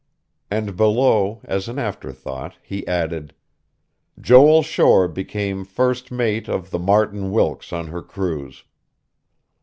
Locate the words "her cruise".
7.89-8.63